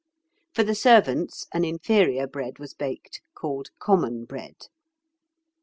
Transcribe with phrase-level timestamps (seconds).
[0.55, 4.65] For the servants an inferior bread was baked, called "common bread."